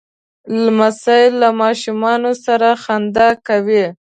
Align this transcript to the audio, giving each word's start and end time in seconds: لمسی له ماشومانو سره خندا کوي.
لمسی 0.63 1.23
له 1.39 1.49
ماشومانو 1.61 2.31
سره 2.45 2.69
خندا 2.83 3.29
کوي. 3.47 3.85